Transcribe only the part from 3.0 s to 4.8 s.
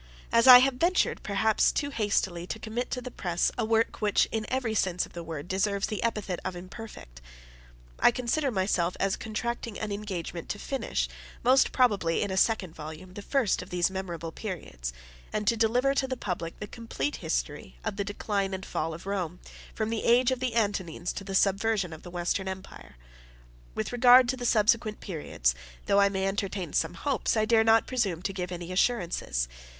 the press a work which in every